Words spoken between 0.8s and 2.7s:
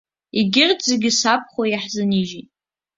зегьы сабхәа иаҳзынижьит.